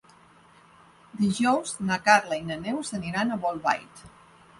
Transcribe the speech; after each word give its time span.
Dijous 1.19 1.73
na 1.89 1.97
Carla 2.07 2.39
i 2.39 2.47
na 2.47 2.57
Neus 2.63 2.91
aniran 3.01 3.37
a 3.37 3.39
Bolbait. 3.45 4.03